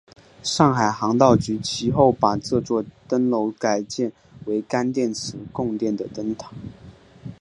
[0.41, 4.11] 上海航道局其后把这座灯楼改建
[4.45, 6.51] 为干电池供电的灯塔。